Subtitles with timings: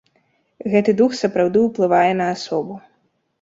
[0.75, 2.81] Гэты дух сапраўды ўплывае на асобу.